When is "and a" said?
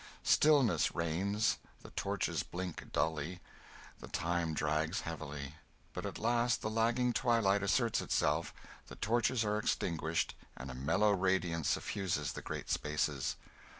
10.57-10.73